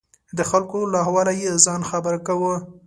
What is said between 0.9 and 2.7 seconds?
له احواله یې ځان خبر کاوه.